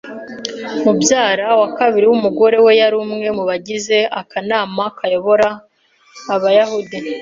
[0.83, 5.47] Mubyara wa kabiri wumugore we yari umwe mubagize akanama kayobora
[6.33, 6.97] abayahudi.